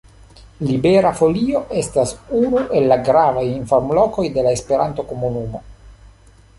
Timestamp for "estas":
1.81-2.15